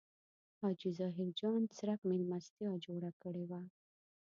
حاجي 0.59 0.89
ظاهر 0.99 1.27
جان 1.39 1.61
څرک 1.77 1.99
مېلمستیا 2.09 2.71
جوړه 2.85 3.11
کړې 3.21 3.43
وه. 3.49 3.61